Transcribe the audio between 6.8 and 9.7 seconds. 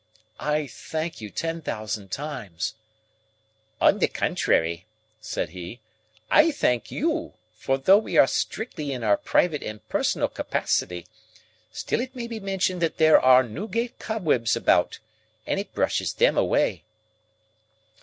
you, for though we are strictly in our private